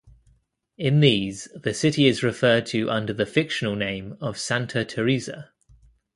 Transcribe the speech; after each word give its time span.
In 0.79 0.99
these 0.99 1.47
the 1.53 1.75
city 1.75 2.07
is 2.07 2.23
referred 2.23 2.65
to 2.65 2.89
under 2.89 3.13
the 3.13 3.27
fictional 3.27 3.75
name 3.75 4.17
of 4.19 4.35
Santa 4.35 4.83
Teresa. 4.83 5.51